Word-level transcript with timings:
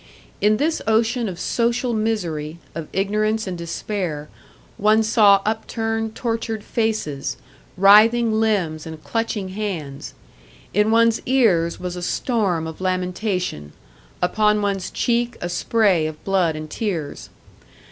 In 0.41 0.57
this 0.57 0.81
ocean 0.87 1.29
of 1.29 1.39
social 1.39 1.93
misery, 1.93 2.57
of 2.73 2.87
ignorance 2.91 3.45
and 3.45 3.55
despair, 3.55 4.29
one 4.79 5.03
saw 5.03 5.43
upturned, 5.45 6.15
tortured 6.15 6.63
faces, 6.63 7.37
writhing 7.77 8.33
limbs 8.33 8.87
and 8.87 9.03
clutching 9.03 9.49
hands; 9.49 10.15
in 10.73 10.89
one's 10.89 11.21
ears 11.27 11.79
was 11.79 11.95
a 11.95 12.01
storm 12.01 12.65
of 12.65 12.81
lamentation, 12.81 13.73
upon 14.23 14.63
one's 14.63 14.89
cheek 14.89 15.37
a 15.39 15.47
spray 15.49 16.07
of 16.07 16.23
blood 16.23 16.55
and 16.55 16.71
tears. 16.71 17.29